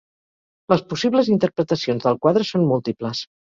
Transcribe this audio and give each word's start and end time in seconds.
Les 0.73 0.81
possibles 0.93 1.29
interpretacions 1.35 2.09
del 2.09 2.19
quadre 2.25 2.49
són 2.55 2.69
múltiples. 2.75 3.25